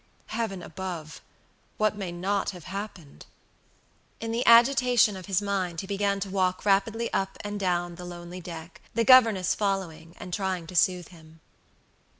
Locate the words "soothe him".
10.75-11.39